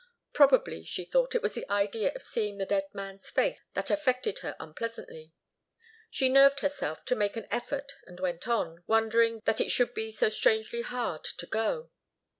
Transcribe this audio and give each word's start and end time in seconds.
Probably, 0.33 0.83
she 0.83 1.05
thought, 1.05 1.35
it 1.35 1.43
was 1.43 1.53
the 1.53 1.69
idea 1.69 2.11
of 2.15 2.23
seeing 2.23 2.57
the 2.57 2.65
dead 2.65 2.87
man's 2.91 3.29
face 3.29 3.61
that 3.75 3.91
affected 3.91 4.39
her 4.39 4.55
unpleasantly. 4.59 5.31
She 6.09 6.27
nerved 6.27 6.61
herself 6.61 7.05
to 7.05 7.15
make 7.15 7.37
an 7.37 7.45
effort 7.51 7.93
and 8.07 8.19
went 8.19 8.47
on, 8.47 8.83
wondering 8.87 9.43
that 9.45 9.61
it 9.61 9.69
should 9.69 9.93
be 9.93 10.11
so 10.11 10.27
strangely 10.27 10.81
hard 10.81 11.23
to 11.23 11.45
go. 11.45 11.91